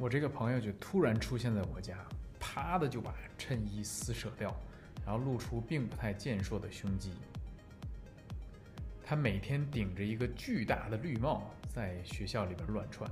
[0.00, 1.94] 我这个朋友就突然出现在我家，
[2.40, 4.58] 啪的就把衬衣撕扯掉，
[5.04, 7.12] 然后露出并不太健硕的胸肌。
[9.04, 13.10] 他每天顶着一个巨大的绿帽在学校里边乱窜。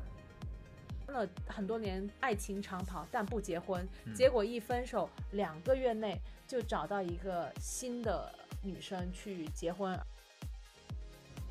[1.08, 9.98] 了很多年爱情长跑，但不结婚，嗯结果一分手，两个月内就找到一个新的女生去结婚。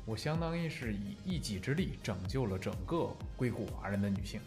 [0.04, 4.40] 我相当于是以一己之力拯救了整个硅谷华人的女性。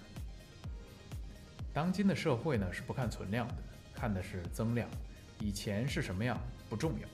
[1.74, 3.56] 当今的社会呢是不看存量的，
[3.94, 4.90] 看的是增量，
[5.40, 6.38] 以前是什么样
[6.70, 7.08] 不重要。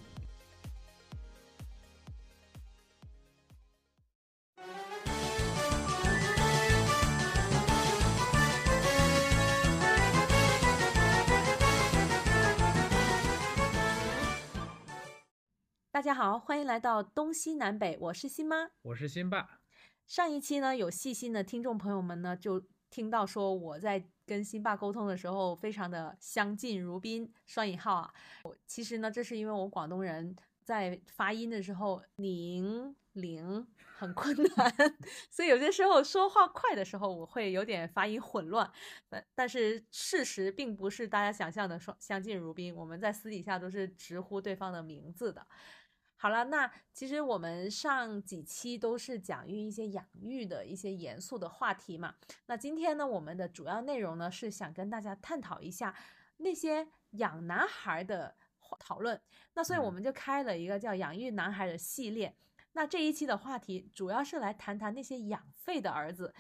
[15.91, 18.69] 大家好，欢迎来到东西南北，我是新妈。
[18.81, 19.59] 我是新爸，
[20.07, 28.13] 上一期呢，有细心的听众朋友们呢，就听到说我在跟辛巴沟通的时候，非常的相敬如宾，双引号啊。
[28.43, 34.73] 我其实呢，这是因为我广东人在发音的时候宁零很困难，
[35.31, 38.69] 所以有些时候说话快的时候，我会有点发音混乱。
[39.09, 45.45] 但但是事实并不是大家想象的双相敬如宾，我们在私底下都是直呼对方的名字的。
[46.19, 52.15] 好了，那其实我们上几期都是讲育一些养育的一些严肃的话题嘛。
[52.47, 55.95] 那今天呢，我们的主要内容呢是想跟大家探讨一下
[56.37, 58.35] 那些养男孩的
[58.79, 59.21] 讨论。
[59.53, 62.35] 那所以我们就开了一个叫“养育男孩”的系列。
[62.73, 66.33] 那这一期的话题主要是来谈谈那些养废的儿子。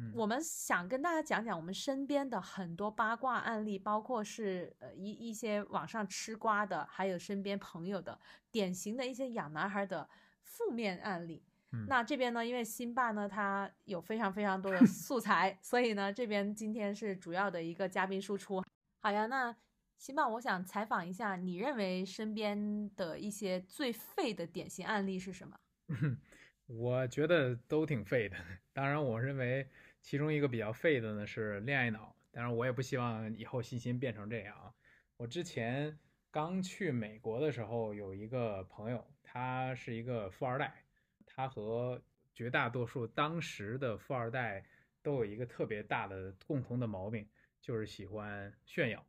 [0.00, 8.18] 嗯我们想跟大家讲讲我们身边的很多八卦案例，包括是呃一一些网上吃瓜的，还有身边朋友的
[8.50, 10.08] 典型的一些养男孩的
[10.42, 11.42] 负面案例。
[11.72, 18.62] 嗯那这边呢，因为辛爸呢他有非常非常多的素材，所以呢这边今天是主要的一个嘉宾输出。
[19.00, 19.54] 好呀，那
[19.96, 25.56] 辛爸，我想采访一下，你认为身边的一些最废的典型案例是什么？
[26.66, 28.36] 我觉得都挺废的。
[28.72, 29.68] 当然，我认为
[30.00, 32.14] 其中一个比较废的呢是恋爱脑。
[32.32, 34.72] 当然，我也不希望以后欣欣变成这样啊。
[35.16, 35.98] 我之前
[36.30, 40.84] 刚去美国的时候，有一个朋友，他是一个富二代，
[41.26, 42.00] 他和
[42.32, 44.64] 绝大多数当时的富二代
[45.02, 47.28] 都有一个特别大的共同的毛病，
[47.60, 49.04] 就是喜欢炫耀。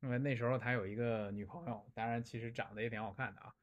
[0.00, 3.54] 因为那时候他有一个女朋友，当然其实长得也挺好看的啊。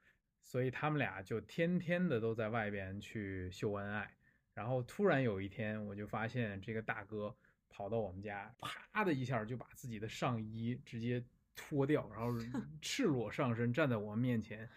[0.42, 4.16] 所以他们俩就天天的都在外边去秀恩爱，
[4.54, 7.36] 然后突然有一天，我就发现这个大哥
[7.70, 8.54] 跑到我们家，
[8.92, 11.24] 啪的一下就把自己的上衣直接
[11.56, 12.28] 脱掉，然后
[12.82, 14.70] 赤裸上身站在我面前，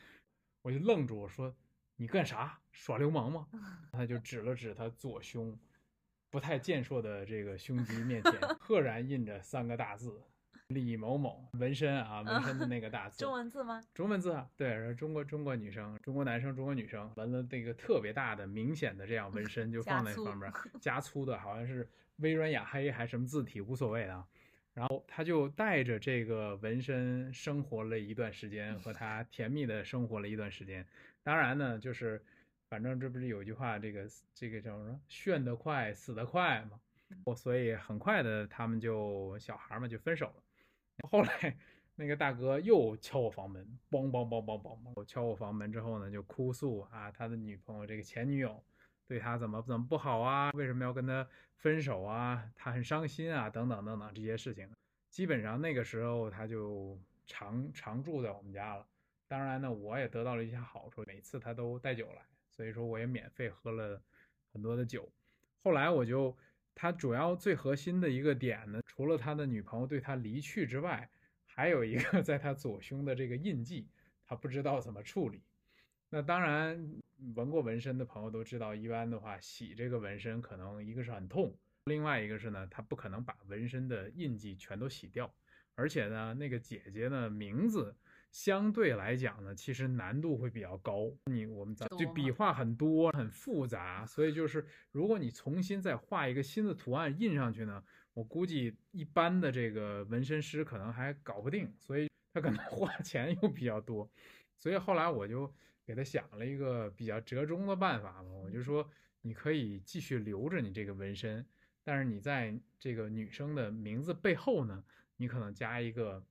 [0.63, 1.55] 我就愣住，我说
[1.97, 2.61] ：“你干啥？
[2.73, 3.49] 耍流氓吗？”
[3.93, 5.59] 他就指了指他左胸
[6.31, 10.23] 不太健硕的这个胸肌面前，赫然印着三个大字。
[10.69, 13.81] 李某某纹身啊，纹身的那个大字，中文字吗？
[13.95, 24.27] 中文字啊，对，中国中国女生、中国男生、中国女生纹了那个特别大的、明显的这样纹身，就 放在加粗上面，加粗的，好像是微软雅黑还是什么字体，无所谓的啊。
[24.75, 30.85] 然后他就带着这个纹身生活了一段时间， 和他甜蜜的生活了一段时间。
[31.23, 32.21] 当然呢，就是
[32.69, 34.05] 反正这不是有一句话，这个
[34.35, 36.81] 这个叫什么“炫得快，死得快”嘛。
[37.37, 40.43] 所以很快的，他们就小孩嘛就分手了。
[41.11, 41.57] 后来
[41.95, 44.61] 那个大哥又敲我房门，梆梆梆梆
[44.95, 48.63] 梆，敲我房门之后呢，就哭诉啊，他的女朋友这个前女友
[49.07, 54.69] 对他怎么怎么不好啊，为什么要跟他分手啊，他很伤心啊，等等等等这些事情。
[55.11, 58.87] 基本上那个时候他就常常住在我们家了。
[59.29, 64.01] 当然呢，我也得到了一些好处，每次他都带酒来，所以说我也免费喝了
[64.53, 65.09] 很多的酒。
[65.63, 66.37] 后来我就。
[66.79, 71.09] 他主要最核心的一个点呢，除了他的女朋友对他离去之外，
[71.47, 73.89] 还有一个 在他左胸的这个印记，
[74.27, 75.43] 他不知道怎么处理。
[76.11, 77.01] 那当然，
[77.35, 81.57] 纹过纹身的朋友都知道，一般的话洗这个纹身可能一个是很痛，
[81.87, 85.35] 另外一个是呢，他不可能把纹身的印记全都洗掉，
[85.75, 87.97] 而且呢，那个姐姐呢名字。
[88.37, 91.11] 相对来讲呢，其实难度会比较高。
[91.25, 94.63] 你我们咱就笔画很多，很复杂，所以就是
[94.93, 104.07] 如果你重新再画一个新的图案印上去呢，我估计一般的这个纹身师可能还搞不定，所以他可能 花钱又比较多。
[104.59, 105.51] 所以后来我就
[105.87, 108.87] 给他想了一个比较折中的办法嘛，我就说
[109.23, 111.43] 你可以继续留着你这个纹身，
[111.83, 114.85] 但是你在这个女生的名字背后呢，
[115.17, 116.23] 你可能加一个。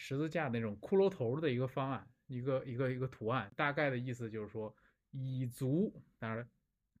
[0.00, 4.72] 十字架那种骷髅头的一个方案，一个一个一个图案，大概的意思就是说，
[5.10, 6.48] 蚁族，当然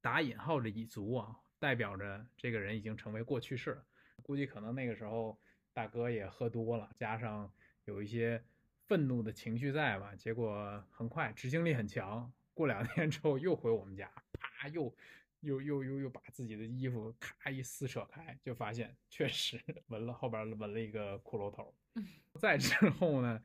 [0.00, 3.84] 打引号的蚁族啊，代表着这个人已经成为过去式了。
[4.20, 5.38] 估计可能那个时候
[5.72, 7.48] 大哥也喝多了，加上
[7.84, 8.42] 有一些
[8.88, 14.92] 愤怒的情绪在吧，结果很快执行力很强，过两天之后又回我们家，啪又
[15.40, 21.74] 又又又又把自己的衣服咔一撕扯开，就发现确实纹了后边纹了一个骷髅头。
[22.38, 23.42] 再之后呢，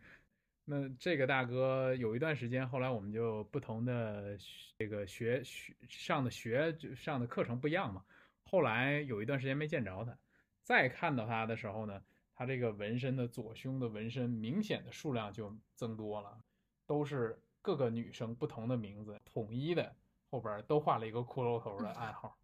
[0.65, 4.37] 那这个大哥有一段时间，后来我们就不同的
[4.77, 8.03] 这个学学上的学就上的课程不一样嘛。
[8.43, 10.17] 后来有一段时间没见着他，
[10.61, 12.03] 再看到他的时候呢，
[12.35, 16.39] 他这个纹身的左胸的纹身明显的数量就增多了，
[16.85, 19.95] 都是各个女生不同的名字，统一的
[20.33, 22.35] 后边都画了一个骷髅头的暗号。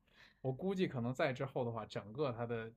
[0.42, 2.72] 我估计可能在之后的话，整个他的。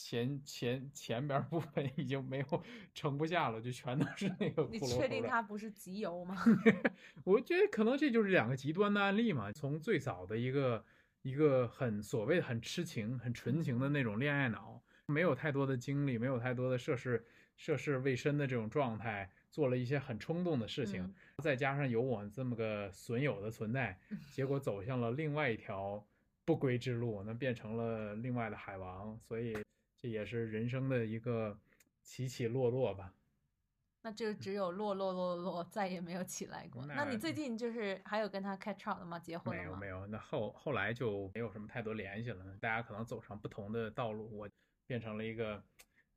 [0.00, 2.62] 前前前边部分已经没有
[2.94, 4.62] 盛不下了，就全都是那个。
[4.70, 6.36] 你确定它不是集邮吗？
[7.24, 9.50] 我觉得可能这就是两个极端的案例嘛。
[9.50, 10.84] 从最早的一个
[11.22, 17.26] 一个很所谓很痴情、很纯情的那种恋爱脑，没有太多的精力，没有太多的涉世
[17.56, 23.98] 涉世未深的这种状态，做了一些很冲动的事情，再加上有我这么个损友的存在，
[24.32, 26.06] 结果走向了另外一条
[26.44, 29.56] 不归之路，那变成了另外的海王，所以。
[30.00, 31.58] 这也是人生的一个
[32.04, 33.12] 起起落落吧，
[34.02, 36.86] 那就只有落落落落，再也没有起来过。
[36.86, 39.18] 那你最近就是还有跟他 catch up 的吗？
[39.18, 39.76] 结婚了吗？
[39.80, 42.44] 没有没有，那后后来就没有什么太多联系了。
[42.60, 44.48] 大家可能走上不同的道路，我
[44.86, 45.60] 变成了一个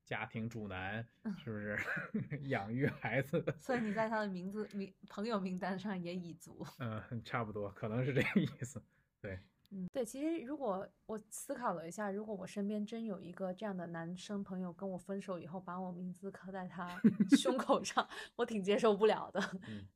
[0.06, 1.06] 家庭主男，
[1.44, 1.78] 是不是？
[2.50, 3.44] 养育孩子。
[3.60, 6.66] 所以你在他的名字名朋友名单上也已足。
[6.80, 8.82] 嗯，差不多，可能是这个意思。
[9.22, 9.40] 对。
[9.74, 17.02] 嗯，对，其实如果我思考了一下，如果我身边真有一个这样的男生朋友跟我分手以后，把我名字刻在他
[17.40, 18.06] 胸口上，
[18.36, 19.40] 我挺接受不了的。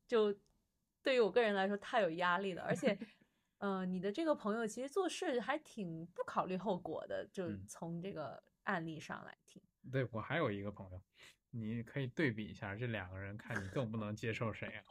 [0.06, 0.34] 就
[1.02, 2.62] 对于我个人来说，太有压力了。
[2.62, 2.98] 而且，
[3.58, 9.62] 嗯，你的这个朋友其实做事还挺不考虑后果的，就从这个案例上来听。
[9.90, 11.02] 对我还有一个朋友，
[11.50, 14.84] 你可以对比一下这两个人，看你更不能接受谁啊？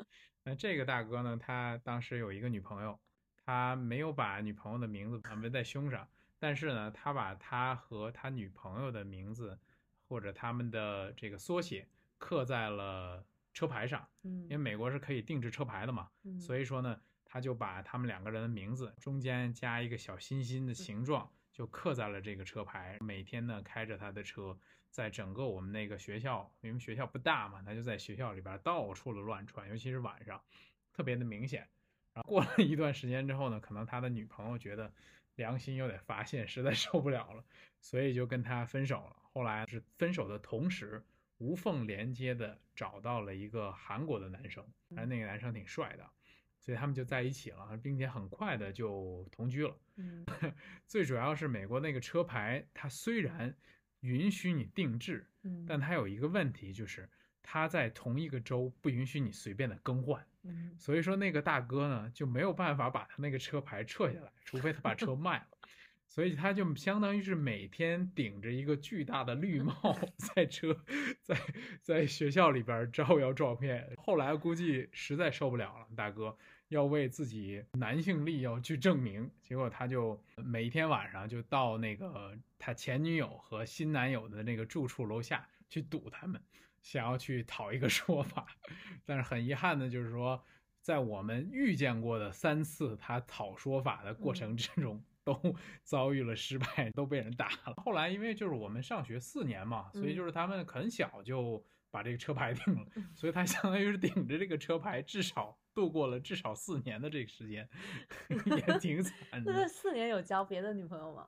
[0.43, 2.99] 那这个大哥呢，他当时有一个女朋友。
[3.47, 6.09] 他没有把女朋友的名字纹在胸上，
[6.39, 9.59] 但是呢，他把他和他女朋友的名字
[10.07, 13.23] 或者他们的这个缩写刻在了
[13.53, 14.09] 车牌上。
[14.23, 16.09] 嗯，因为美国是可以定制车牌的嘛。
[16.23, 16.99] 嗯，所以说呢，
[17.35, 22.97] 他就把他们两个人的名字中间加一个小心心的形状，就刻在了这个车牌。
[23.01, 24.57] 每天呢，开着他的车，
[24.89, 30.41] 在整个我们那个学校，因为学校不大嘛，他就在学校里边到处的乱窜，尤其是晚上，
[30.93, 31.67] 特别的明显。
[32.13, 34.89] 然后过了一段时间之后呢，可能他的女朋友觉得
[35.35, 37.43] 良心有点发现，实在受不了了，
[37.81, 39.17] 所以就跟他分手了。
[39.33, 41.03] 后来是分手的同时，
[41.39, 44.65] 无缝连接的找到了一个韩国的男生，
[44.95, 46.09] 而那个男生挺帅的，
[46.65, 49.77] 所以他们就在一起了，并且很快的就同居了。
[49.97, 50.25] 嗯，
[50.87, 53.55] 最主要是美国那个车牌，它虽然
[53.99, 57.07] 允许你定制，嗯，但它有一个问题就是。
[57.47, 60.25] 它在同一个州不允许你随便的更换，
[60.79, 65.47] 所以说那个大哥呢就没有办法把他那个车牌撤下来，除非他把车卖了，
[66.07, 69.75] 所以他就相当于是每天顶着一个巨大的绿帽
[70.17, 70.75] 在车
[71.21, 71.39] 在
[71.83, 73.93] 在学校里边招摇撞骗。
[73.97, 76.35] 后来估计实在受不了了，大哥
[76.69, 86.41] 要为自己男性力要去证明，结果他就每一天晚上就到那个他前女友和新男友的那个住处楼下去堵他们。
[86.81, 88.45] 想要去讨一个说法，
[89.05, 90.39] 但是很遗憾的就是说，
[90.81, 95.33] 在我们遇见过的三次他讨说法的过程之中，都
[95.81, 97.73] 遭遇了失败，都被人打了。
[97.77, 102.85] 后来因为就是我们上学四年嘛，所以就是他们很小就把这个车牌定了，
[103.15, 107.67] 所以他相当于是顶着这个车牌，至少度过了至少四年的这个时间，
[108.29, 109.53] 也挺惨的。
[109.53, 111.25] 那四年有交别的女朋友吗？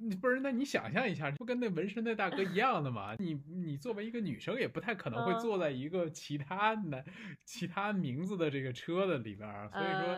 [0.00, 0.40] 你不是？
[0.40, 3.14] 那你想象一下，不跟那纹身那大哥一样的吗？
[3.20, 7.04] 你你作为一个女生，也不太可能会坐在一个其他的、
[7.44, 9.68] 其他名字的这个车的里边儿。
[9.68, 10.16] 所以说，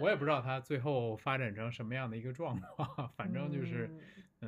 [0.00, 3.10] 我也不知道他最后发展成什么样的一个状况。
[3.16, 4.00] 反正就是，嗯，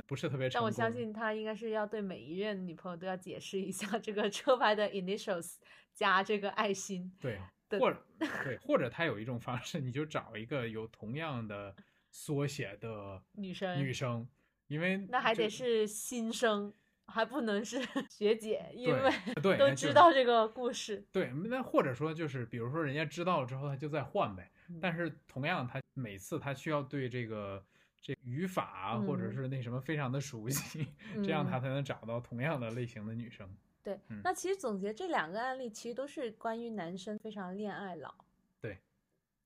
[0.07, 0.49] 不是特别。
[0.51, 5.57] 但我相信他应该是要对每一任女朋友都要解释一下这个车牌的 initials
[5.93, 7.13] 加这个爱心。
[7.21, 7.41] 对，
[7.79, 11.75] 或者对，或者他有一种方式，你就找一个有同样的
[12.11, 14.29] 缩写的女生女生。
[14.69, 16.73] 因为那还得是新生，
[17.07, 21.07] 还不能是 学姐，因为对 都知道这个故事。
[21.13, 24.51] 对，那或者说就是，比如说人家知道了之后，他就再换呗。
[24.81, 27.63] 但是同样，他每次他需要对这个
[28.05, 33.49] 这语法或者是那什么非常的熟悉，这样他才能找到同样的类型的女生。
[33.83, 38.27] 对，那其实总结这两个案例，其实都是关于男生非常恋爱脑。
[38.61, 38.79] 对，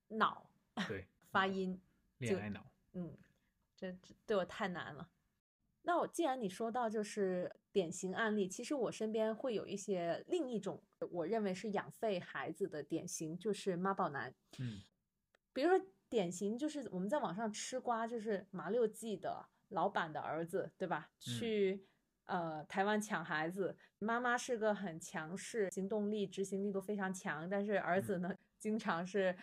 [0.09, 0.51] 脑。
[0.89, 1.79] 对， 发音。
[2.17, 2.69] 恋爱脑。
[2.91, 3.17] 嗯。
[3.77, 5.09] 这这对我太难了。
[5.83, 14.35] 那我既然你说到就是典型案例，其实我身边会有一些另一种我认为是养废孩子的典型，就是妈宝男。
[14.57, 14.81] 嗯，
[15.53, 21.09] 比如说典型就是我们在网上吃瓜，就是麻六记的老板的儿子，对吧？
[21.19, 21.85] 去
[22.25, 29.35] 呃台湾抢孩子，妈妈是个很强势、行动力、执行力都非常强，但是儿子呢，经常是。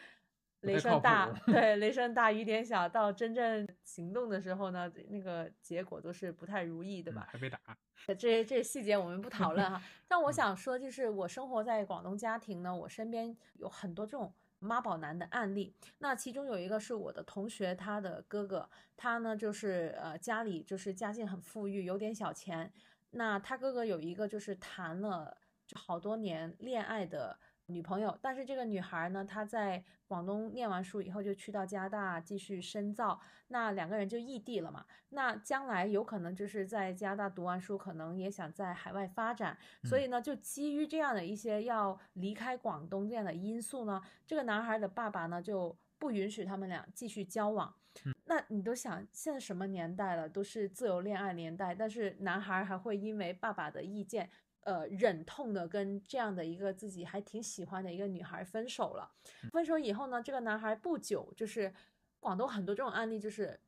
[0.63, 7.29] 雷声大， 对，雷声大雨点小，到真正行动的时候呢，那个结果都是不太如意，对吧？
[7.31, 7.61] 还被打。
[8.09, 9.81] 这些这些细节我们不讨论哈。
[10.09, 15.75] 但我想说，就是我生活在广东家庭呢，我身边有很多这种妈宝男的案例。
[15.99, 22.73] 那其中有一个是我的同学，他的哥哥，他呢就是呃家里就是家境很富裕，有点小钱。
[23.11, 25.37] 那他哥哥有一个就是谈了
[25.67, 27.39] 就好多年恋爱的。
[27.67, 34.87] 女朋友，但是这个女孩呢，她在广东念完书以后就去到加拿大继续深造，那两个人就异地了嘛。
[35.09, 47.75] 那将来有可能就是在加拿大读完书，可能也想在海外发展，所以呢，就基于这样的一些要离开广东这样的因素呢，这个男孩的爸爸呢就不允许他们俩继续交往。
[48.27, 54.29] 那你都想，现在什么年代了，都是自由恋爱年代，但是男孩还会因为爸爸的意见。
[54.67, 59.09] 呃，忍痛的跟这样的一个自己还挺喜欢的一个女孩分手了。
[59.53, 61.73] 分手以后呢，这个男孩不久就是
[62.19, 63.61] 广东很多这种案例，就是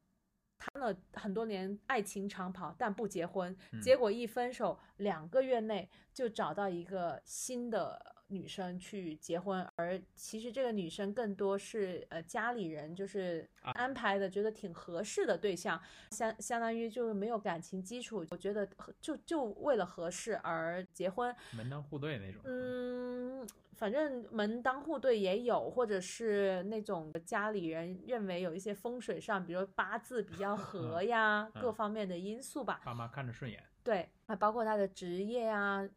[0.58, 8.16] 谈了很多年爱情长跑，但不结婚，结果一分手两个月内就找到一个新的。
[8.28, 15.80] 女生去结婚，而其实这个女生更多是呃家里人就是安排的，觉得挺合适的对象，
[16.10, 18.68] 相相当于就是没有感情基础，我觉得
[19.00, 22.42] 就就为了合适而结婚，门当户对那种。
[22.44, 32.80] 嗯，反正门当户对也有，或者是那种家里人认为有一些风水上，比如八字比较合呀，各方面的因素吧。
[32.84, 33.64] 爸妈看着顺眼。
[33.82, 35.88] 对，还包括他的职业啊。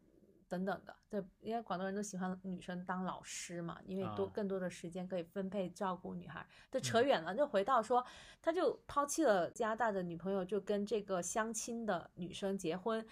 [0.52, 6.46] 等等的，对，因为广东人都喜欢女生当老师嘛，因为多更多的时间可以分配照顾女孩。
[6.70, 8.04] 这扯远了，就回到说，
[8.42, 13.02] 他就抛弃了加拿大的女朋友，就跟这个相亲的女生结婚。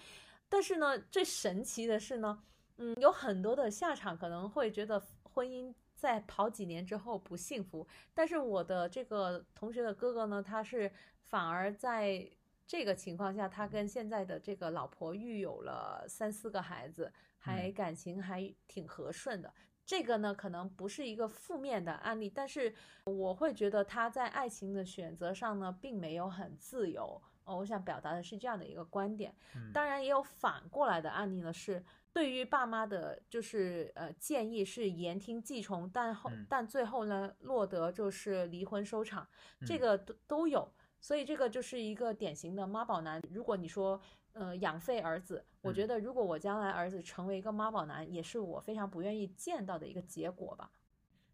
[0.50, 2.42] 但是呢，最神奇的是呢，
[2.76, 7.88] 嗯，有很多的下场可能会觉得婚姻在跑几年之后不幸福。
[8.12, 10.92] 但是我的这个同学的哥哥呢，他是
[11.22, 12.30] 反而在
[12.70, 17.12] 这个情况下，他跟现在的这个老婆育有了三四个孩子。
[17.42, 19.50] 还感情还挺和顺的，
[19.86, 22.74] 这个呢可能不是一个负面的案例，但是
[23.04, 27.18] 我会觉得他在爱情的选择上呢，并没有很自由。
[27.44, 29.34] 哦，我想表达的是这样的一个观点。
[29.72, 39.26] 当然也有反过来的案例呢，是对于爸妈的，就是呃建议是言听计从，但后但最后呢落得就是离婚收场，
[39.66, 40.70] 这个都都有。
[41.00, 43.22] 所以这个就是一个典型的妈宝男。
[43.30, 44.00] 如果你说。
[44.32, 50.70] 呃，养废儿子，我觉得如果我将来儿子成为一个妈宝男，也是我非常不愿意见到的一个结果吧。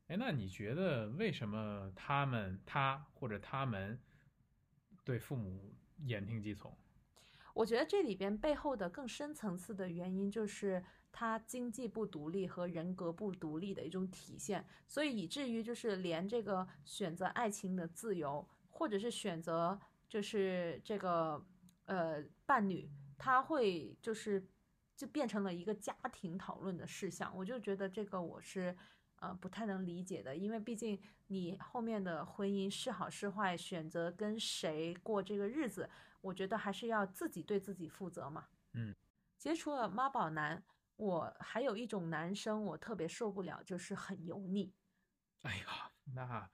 [0.06, 4.00] 哎，那你觉得为什么他们他或者他们
[5.04, 6.74] 对父母言听计从？
[7.52, 10.82] 我觉得这里边背后的更深层次的原因就是
[11.12, 19.78] 他经济不独立和人格不独立的一种体现，所以以至于就是连这个选择爱情的自由，或者是选择
[20.08, 21.44] 就是这个。
[21.88, 24.44] 呃，伴侣他会就是
[24.96, 28.76] 就变成了一个家庭讨论的事项，我就觉得这个我是
[29.20, 35.88] 呃不太能理解的，因为毕竟你后面的婚姻是好是坏，选择跟谁过这个日子，
[36.20, 38.48] 我觉得还是要自己对自己负责嘛。
[38.72, 38.92] 嗯，
[39.38, 40.60] 其实除了妈宝男，
[40.96, 44.74] 我还有一种男生我特别受不了，就是很油腻。
[45.42, 46.50] 哎呀，那。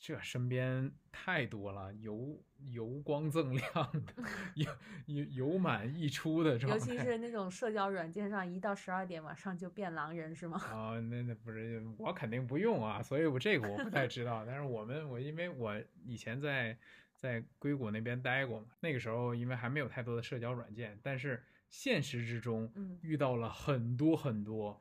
[0.00, 2.38] 这身边太多了，油
[2.72, 4.12] 油光锃亮的，
[4.54, 4.70] 油
[5.06, 6.78] 油油满溢出的状态。
[6.78, 10.58] 尤其是那种社交软件上，一到十二点马上就变狼人，是吗？
[10.70, 14.44] 啊，那那不是我肯定不用啊，所以我这个我不太知道。
[14.46, 16.76] 但是我们我因为我以前在
[17.16, 24.80] 在硅谷那边待过嘛，那个时候因为还没有太多的社交软件，但是现实之中遇到了很多很多，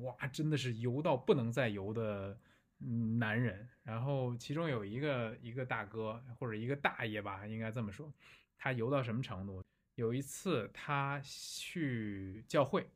[0.00, 2.38] 哇，真的是油到不能再油的。
[2.84, 8.12] 嗯，男人，然后其中有一个一个大哥或者一个大爷吧，应该这么说，
[8.58, 9.62] 他游到什么程度？
[9.94, 12.88] 有一次他去教会，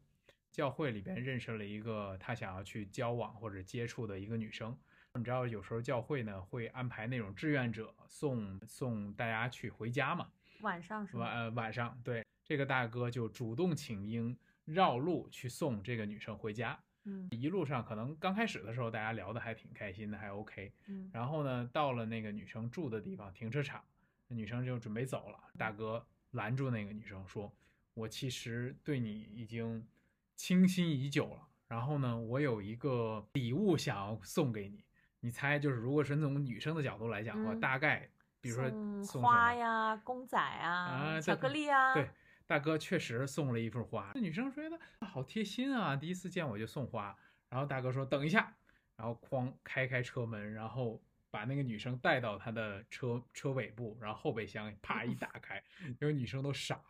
[0.50, 4.76] 教会里边认识了一个他想要去交往或者接触的一个女生。
[5.14, 10.28] 你知道有时候教会呢会安排那种志愿者送送大家去回家嘛？
[10.62, 11.20] 晚上是吧？
[11.20, 16.78] 晚呃晚上，对，这个大哥就主动请缨绕路去送这个女生回家。
[17.06, 20.72] 嗯，一路上可能刚开始的时候大家聊得还挺开心的，还 OK。
[20.86, 23.82] 嗯，然后呢，到了那个女生住的地方停车场，
[24.28, 27.52] 女生就准备走了，大哥拦住那个女生，说
[27.94, 29.86] ：“我其实对你已经
[30.34, 31.48] 倾心已久了。
[31.68, 34.84] 然后呢，我有一个礼物想要送给你。
[35.20, 38.08] 你猜，就是如果是从女生的角度来讲的话，嗯大概
[38.40, 42.08] 比如说花呀、公仔啊、啊巧克力啊，对，
[42.46, 47.16] 大哥确实送了一束花，那女生觉得啊好贴心啊，第一次见我就送花。
[47.48, 48.54] 然后大哥说等一下，
[48.96, 55.62] 然后哐开开车门，然后把那个女生带到他的车车尾部，然后后备箱啪一打 开，
[56.00, 56.82] 因为女生都傻了。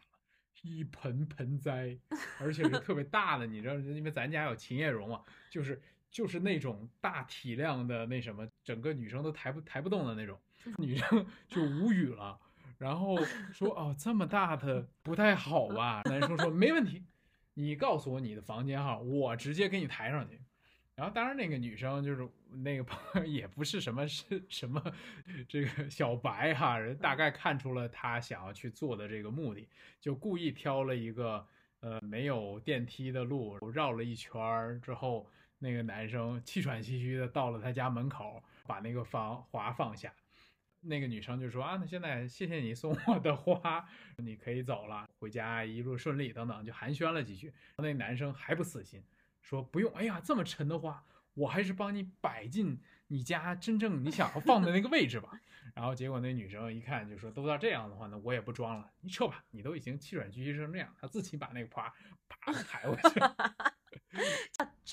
[0.62, 1.96] 一盆盆栽，
[2.40, 10.40] 而且是特别大的，你知道，因为咱家有秦叶榕嘛，就是就是那种大体量的那什么，整个女生都抬不抬不动的那种，
[10.78, 12.40] 女生就无语了。
[12.78, 13.16] 然后
[13.52, 16.02] 说哦，这么大的不太好吧？
[16.04, 17.02] 男生说没问题，
[17.54, 20.40] 你告诉我你的房间号，我直接给你抬上去。
[20.94, 24.82] 然后当然那个女生就是那个朋友也不是什么是什么
[25.46, 29.68] 这个小白哈，人大概看出了他想要去做的这个目的，
[30.00, 31.46] 就故意挑了一个
[31.80, 35.28] 呃没有电梯的路，绕了一圈之后，
[35.58, 40.10] 那个男生气喘吁吁的到了他家门口，把那个房滑放下。
[40.80, 43.84] 那个女生就说啊，那现在谢谢你送我的花，
[44.18, 47.52] 你可以走了，回家一路顺利等等，就寒暄了几句。
[47.78, 49.02] 那男生还不死心，
[49.40, 51.04] 说不用，哎呀，这么沉的花，
[51.34, 55.40] 我还是帮你摆进你家真正你想要放的那个位置吧。
[55.74, 61.92] 然后结果那女生一看就说，都到这样的话，那我也不装了，你撤吧，你都已经气喘吁吁成这样，她自己把那个花
[62.28, 63.20] 啪 抬过去。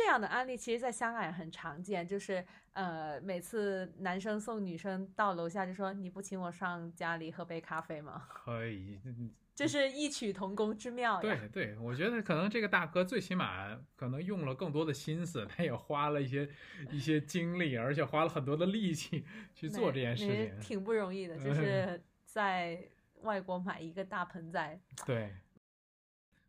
[0.03, 8.27] 这样的案例其实在香港也很常见，就是呃，每次男生送女生到楼下就说你不请我上家里喝杯咖啡吗？
[8.27, 11.22] 可以，嗯 这是异曲同工之妙。
[11.22, 16.50] 对对，我觉得可能这个大哥最起码可能用了更多的心思，他也花了一些
[16.91, 19.24] 一些精力，而且花了很多的力气
[19.55, 20.60] 去做这件事那也情。
[20.60, 22.77] 挺不容易的， 就嗯是在
[23.22, 24.77] 外国买一个大盆栽。
[25.05, 25.33] 对，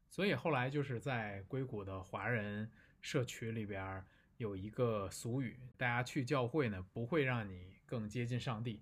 [0.09, 2.69] 所以后来就是在硅谷的华人
[3.05, 4.03] 社区里边
[4.39, 8.81] 有一个俗语，大家去教会呢不会让你更接近上帝，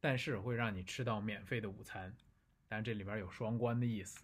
[0.00, 2.14] 但是会让你吃到免费的午餐。
[2.68, 4.20] 但这里边有双关的意思，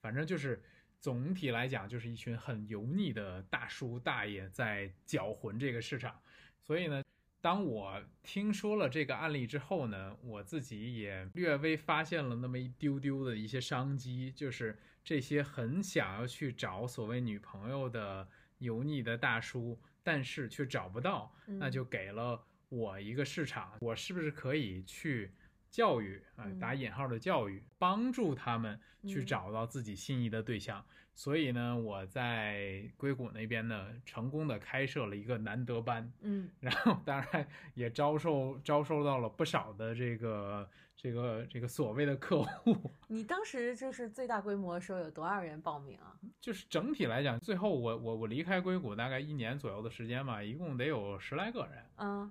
[0.00, 0.62] 反正就是
[1.00, 6.18] 总体来讲，就是一群很油腻的大叔大爷在搅浑这个市场。
[6.62, 7.04] 所以呢，
[7.42, 18.26] 当我听说了这个案例之后呢，我自己也略微发现了那么一丢丢的一些商机，就是这些很想要去找所谓女朋友的
[18.58, 21.72] 油腻的大叔，但是却找不到，那嗯。
[21.72, 25.30] 就给了我一个市场，我是不是可以去
[25.70, 30.84] 教育啊、嗯打引号的教育，帮助他们去嗯找到自己心仪的对象。
[31.14, 42.92] 所以呢，我在硅谷那边呢，成功的开设了一个难得班，嗯， 然后当然也招收招收到了不少的这个这个这个所谓的客户。
[43.08, 46.14] 你当时就是最大规模的时候有多少人报名啊？
[46.40, 51.84] 就是整体来讲，最后我我我离开硅谷大概一年左右的时间吧，一共得有十来个人。
[51.96, 52.30] 嗯，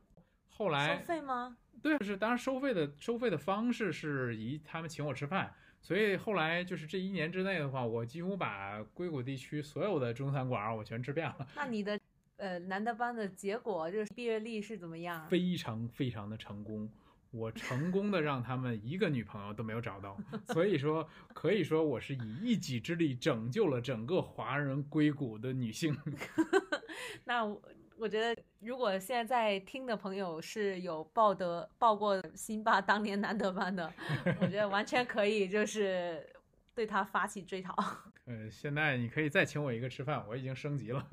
[0.57, 1.55] 后来收费吗？
[1.83, 11.99] 对，是当然收费的收费的方式是以他们请我吃饭，所以后来就是这一年之内的话，我几乎把硅谷地区所有的中餐馆儿我全吃遍了，那你的
[12.37, 15.27] 呃男的班的结果就是毕业率是怎么样啊？
[15.29, 16.89] 非常非常的成功。
[17.29, 20.17] 我成功的让他们一个女朋友都没有找到，
[20.47, 25.95] 所以说可以说我是以一己之力拯救了整个华人硅谷的女性。
[27.25, 27.45] 那
[27.97, 33.93] 我我觉得，如果现在在听的朋友是有报得报过辛巴当年男德班的，
[34.39, 36.25] 我觉得完全可以就是
[36.73, 37.75] 对他发起追讨。
[38.25, 41.05] 呃，现在你可以再请我一个吃饭，我已经升级了。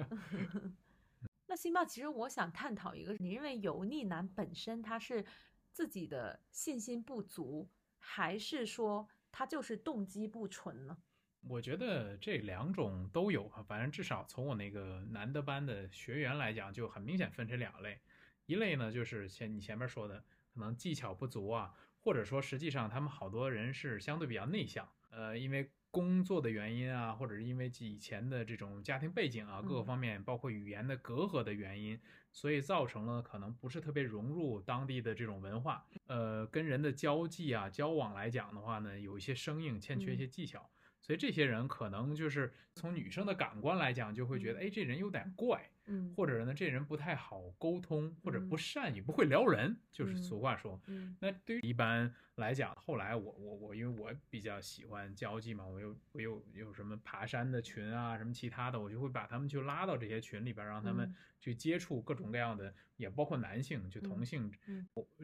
[1.46, 5.24] 那辛巴，其实我想探讨一个，你认为油腻男本身他是
[5.72, 7.68] 自己的信心不足，
[7.98, 10.96] 还是说他就是动机不纯呢？
[11.46, 18.00] 我觉得这两种都有啊，反正至少从我那个男的班的学员来讲，就很明显分成两类。
[18.46, 32.00] 一类呢，就是前你前面说的，可能技巧不足啊，或者说实际上他们好多人是相对比较内向，呃，因为工作的原因啊，或者是因为以前的这种家庭背景啊，各个嗯方面，包括语言的隔阂的原因，
[32.32, 40.70] 所以造成了可能不是特别融入当地的这种文化，呃，跟人的交际啊、交往来讲的话呢，有一些生硬，欠缺一些技巧。
[41.04, 46.14] 所以这些人可能就是从女生的感官来讲，就会觉得，哎，这人有点怪，嗯。
[46.16, 48.58] 或者呢，这人不太好沟通，或者不嗯。
[48.58, 50.80] 善于、不会撩人，就是嗯俗话说。
[50.86, 51.14] 嗯。
[51.20, 61.14] 那对于一般来讲，后来我我我，因为我比较喜欢交际嘛，我又我又有什么爬山的群啊，什么其他的，我就会把他们去拉到这些群里边，让他们嗯。
[61.38, 64.50] 去接触各种各样的，也包括男性，就同嗯性，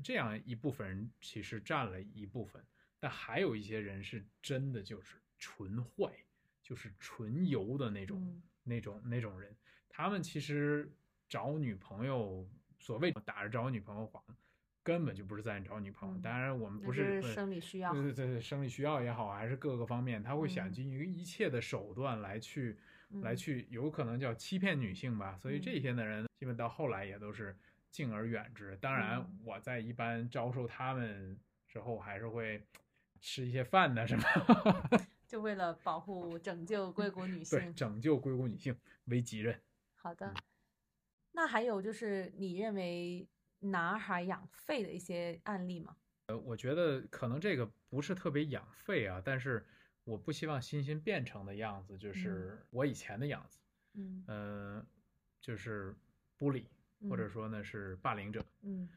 [0.04, 2.62] 这样一部分人其实占了一部分。
[2.98, 6.12] 但还有一些人是真的就是纯坏，
[6.62, 9.56] 就是纯油的那种、嗯那种那种人。
[9.88, 10.88] 他们其实
[11.28, 12.46] 找女朋友，
[12.78, 14.22] 所谓打着找女朋友幌，
[14.82, 16.16] 根本就不是在找女朋友。
[16.16, 18.02] 嗯当然，我们不是是生理需要对。
[18.02, 22.78] 对对对，生理需要也好，还是各个方面，他会想嗯尽一切的手段来去、
[23.22, 25.36] 来嗯去，有可能叫欺骗女性吧。
[25.38, 27.56] 所以嗯这些的人，基本到后来也都是
[27.90, 28.76] 敬而远之。
[28.76, 32.62] 当然嗯，我在一般招收他们之后，还是会
[33.20, 34.22] 吃一些饭的，是吗？
[35.30, 37.72] 就为了保护、 拯救硅谷女对，性。
[37.74, 39.56] 拯救硅谷女性为己任。
[39.94, 40.34] 好的嗯，
[41.30, 43.28] 那还有就是你认为
[43.60, 45.96] 男孩养肺的一些案例吗？
[46.26, 49.64] 呃，我觉得可能这个不是特别养肺啊，但是
[50.02, 53.60] 我不希望欣欣变成的样子就是我以前的样子。
[53.94, 54.86] 嗯呃，
[55.40, 55.94] 就是
[56.36, 56.64] bully，
[57.08, 58.44] 或者说呢是霸凌者。
[58.62, 58.88] 嗯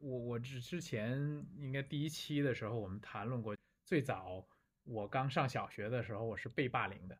[0.00, 1.18] 我我之之前
[1.58, 4.46] 应该第一期的时候我们谈论过，最早
[4.84, 7.16] 我刚上小学的时候我是被霸凌的，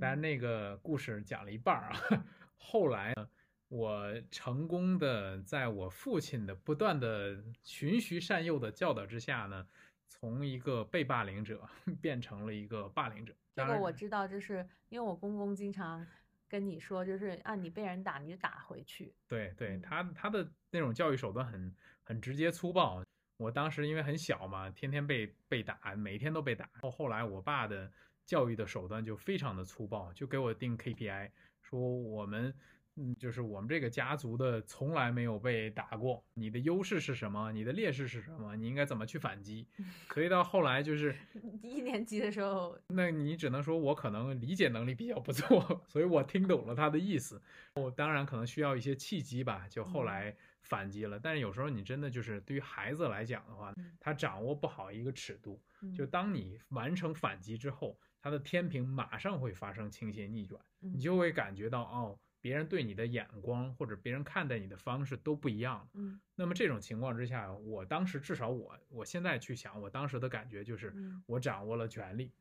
[0.00, 2.24] 当然嗯那个故事讲了一半儿啊，
[2.56, 3.28] 后来呢，
[3.68, 9.66] 我成功的在我父亲的不断的循循善诱的教导之下呢，
[10.08, 11.68] 从一个被霸凌者
[12.00, 13.34] 变成了一个霸凌者。
[13.54, 16.04] 这个我知道，就是因为我公公经常
[16.48, 19.14] 跟你说，就是啊，你被人打你就打回去。
[19.28, 23.03] 对对，嗯他他的那种教育手段很很直接粗暴。
[23.36, 26.68] 我当时因为很小嘛，天天被被打，每天都被打。
[26.80, 27.90] 后后来我爸的
[28.24, 31.30] 教育的手段就非常的粗暴，就给我定 KPI，
[31.62, 32.54] 说我们
[32.96, 36.24] 嗯，就是我们这个家族的从来没有被打过。
[36.34, 37.50] 你的优势是什么？
[37.50, 38.54] 你的劣势是什么？
[38.54, 39.66] 你应该怎么去反击？
[40.14, 41.16] 所以到后来就是，
[41.60, 47.42] 一年级的时候，那你只能说我可能理解能力比较不错， 所以我听懂了他的意思。
[47.74, 51.18] 我当然可能需要一些契机吧，就后嗯来反击了。
[51.18, 55.62] 但是有时候你真的就是对于孩子来讲的话嗯，他掌握不好一个尺度，
[55.96, 65.88] 就嗯当你完成反击之后，他的天平马上会发生倾斜逆转，嗯你就会感觉到哦，别人对你的眼光或者别人看待你的方式都不一样了。
[65.94, 72.32] 嗯那么这种情况之下，我当时至少我我现在去想，我当时的感觉就是嗯我掌握了权力，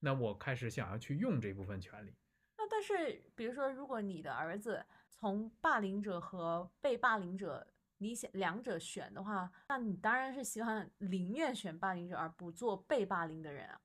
[0.00, 2.14] 那我开始想要去用这部分权利。
[2.56, 4.84] 那但是，比如说，如果你的儿子
[5.16, 7.66] 从霸凌者和被霸凌者，
[7.98, 13.80] 你想两者选的话，那你当然是希望宁愿选霸凌者而不做被霸凌的人啊。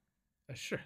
[0.47, 0.79] 呃，是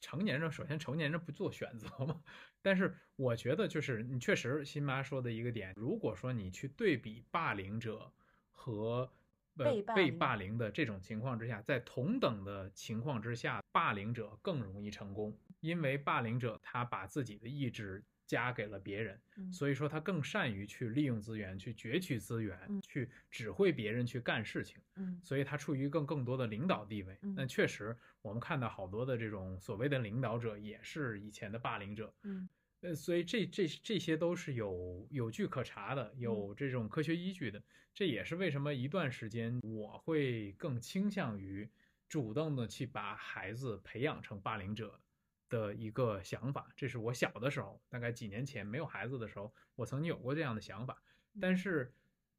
[0.00, 2.20] 成年人，首先成年人不做选择嘛。
[2.60, 8.12] 但是我觉得，就是你确实新妈说的一个点，如果说你去对比霸凌者
[8.50, 9.08] 和
[9.56, 24.80] 呃被被霸凌的这种情况之下，在同等的情况之下，霸凌者更容易成功，因为霸凌者他把自己的意志加给了别人，嗯所以说他更善于去利用资源，去攫取资源，嗯去指挥别人去干事情。
[24.96, 27.18] 嗯所以他处于更更多的领导地位。
[27.22, 32.12] 嗯那确实，我们看到好多的这种所谓的领导者，也是以前的霸凌者。
[32.22, 32.48] 嗯
[32.80, 37.62] 呃，所以这这这些都是有有据可查的，有这种科学依据的。
[37.94, 41.68] 这也是为什么一段时间我会更倾向于
[42.08, 45.00] 主动的去把孩子培养成霸凌者
[45.54, 46.68] 的一个想法。
[46.74, 51.00] 这是我小的时候，大概几年前没有孩子的时候，我曾经有过这样的想法。
[51.40, 51.94] 但是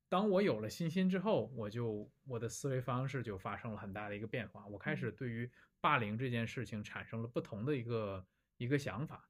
[0.09, 4.67] 当我有了信心之后，我就我的思维方式就发生了很大的一个变化。
[4.67, 5.49] 我开始对于
[5.79, 8.25] 霸凌这件事情产生了不同的一个
[8.57, 9.29] 一个想法。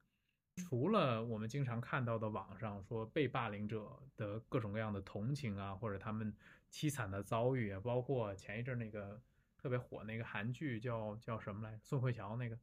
[0.56, 6.34] 除了我们经常看到的网上说被霸凌者的各种各样的同情啊，或者他们
[6.72, 9.22] 凄惨的遭遇啊，包括前一阵那个
[9.58, 12.58] 特别火那个韩剧叫叫什么来，宋慧乔那个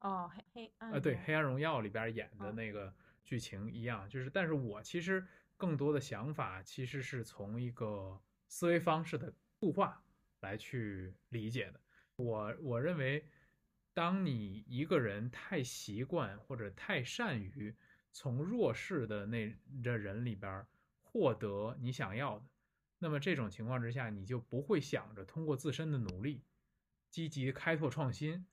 [0.00, 10.02] 哦，黑黑暗啊，对，《黑暗荣耀》里边演的嗯那个剧情一样，就是，但是我其实更多的想法其实是从一个思维方式的固化
[10.40, 11.80] 来去理解的。
[12.16, 13.28] 我我认为，
[13.92, 17.74] 当你一个人太习惯或者太善于
[18.10, 20.66] 从弱势的那这人里边
[21.02, 22.46] 获得你想要的，
[22.98, 26.42] 那么这种情况之下，你就不会想着通过自身的努力，
[27.10, 28.46] 积极开拓创新。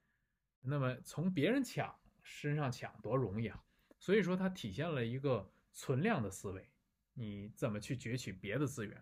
[0.68, 3.64] 那么从别人抢身上抢多容易啊！
[4.00, 6.70] 所以说它体现了一个存量的思维，
[7.14, 9.02] 你怎么去攫取别的资源？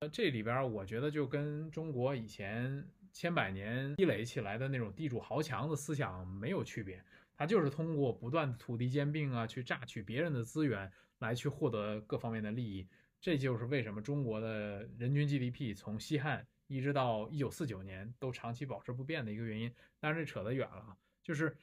[0.00, 7.02] 呃，这里边我觉得就跟中国以前千百年积累起来的那种地主豪强的思想没有区别，
[7.36, 12.86] 它就是通过不断的土地兼并啊，去榨取别人的资源来去获得各方面的利益。
[13.20, 19.72] 这就是为什么中国的人均 GDP 从西汉一直到一九四九年都长期保持不变的一个原因。
[20.00, 21.56] 当然这扯得远了啊，就是，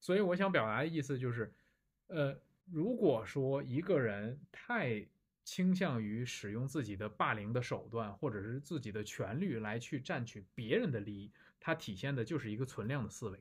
[0.00, 1.52] 所以我想表达的意思就是，
[2.08, 5.06] 呃，如果说一个人太
[5.44, 13.40] 倾向于使用自己的霸凌的手段，或者是自己的权利来去占取别人的利益，它体现的就是一个存量的思维。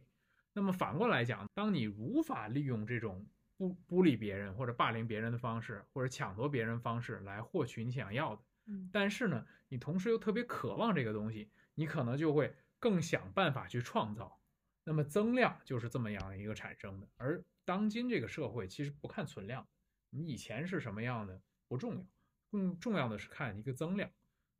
[0.53, 3.25] 那么反过来讲，当你无法利用这种
[3.57, 14.39] 不孤立别人或者霸凌别人的方式，或者抢夺别人方式来获取你想要的，嗯但是呢，你同时又特别渴望这个东西，你可能就会更想办法去创造。
[14.83, 17.07] 那么增量就是这么样一个产生的。
[17.17, 19.67] 而当今这个社会其实不看存量，
[20.09, 22.05] 你以前是什么样的不重要，
[22.49, 24.09] 更重要的是看一个增量。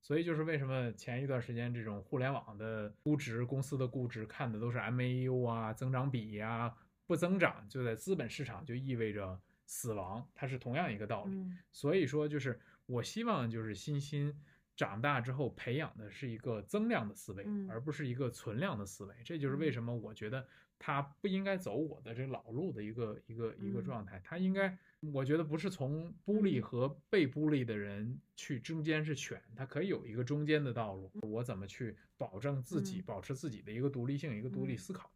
[0.01, 6.73] 所以就是为什么前一段时间这种互联网的估值、公司的估值看的都是 MAU 啊、增长比呀、
[7.05, 11.35] 不增长就在资本市场就意味着死亡，它是同样一个道理。
[11.35, 14.33] 嗯所以说，就是我希望就是欣欣
[14.77, 19.15] 长大之后培养的是一个增量的思维，嗯而不是一个存量的思维。
[19.25, 24.21] 这就是为什么我觉得他不应该走我的这老路的一个一个一个嗯状态。
[24.23, 24.77] 他应该，
[25.11, 31.11] 我觉得不是从孤立嗯和被孤立的人去中间是选，他可以有一个中间的道路。
[31.23, 35.09] 我怎么去保证自己嗯保持自己的一个独立性，一个独立嗯思考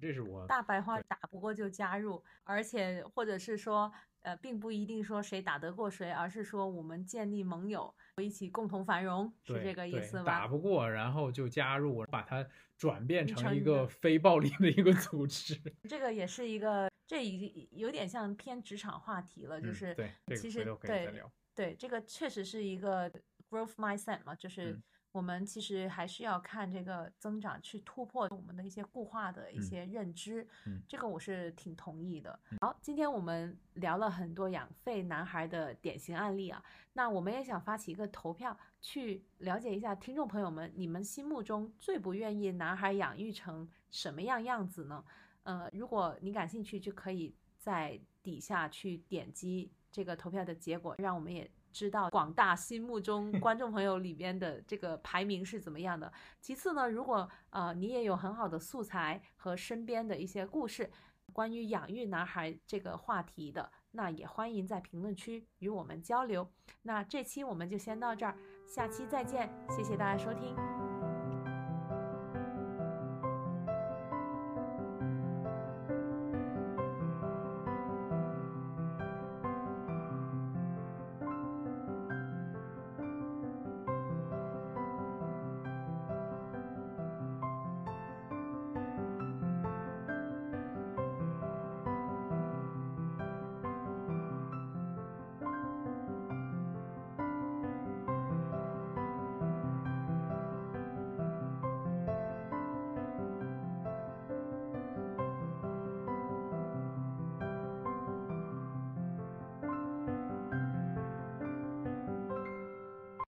[0.00, 10.24] 这是我大白话打不过就加入，而且或者是说，呃，并不一定说谁打得过谁，而是说我们建立盟友，一起共同繁荣，是这个意思吧？
[10.24, 15.60] 打不过，然后就加入，把它转变成一个个非暴力的一个组织。
[15.88, 21.22] 这个也是一个，这已经有点像偏职场话题了，就嗯是对，其实对。
[21.54, 23.10] 对，这个确实是一个
[23.50, 32.38] growth mindset 嘛，就是嗯我们其实还是要看这个增长，去突破我们的一些固化的一嗯些认知，嗯这个我是挺同意的。
[32.60, 45.04] 好，今天我们聊了很多养肺男孩的典型案例啊，那我们也想发起一个投票，去了解一下听众朋友们，你们心目中最不愿意男孩养育成什么样样子呢？
[45.42, 56.12] 呃，如果你感兴趣，就可以在底下去点击这个投票的结果，让我们也知道广大心目中观众朋友里边的这个排名是怎么样的。
[56.40, 60.90] 其次呢，如果呃你也有很好的素材和身边的一些故事，
[61.32, 66.46] 关于养育男孩这个话题的，那也欢迎在评论区与我们交流。
[66.82, 70.81] 那这期我们就先到这儿，下期再见，谢谢大家收听。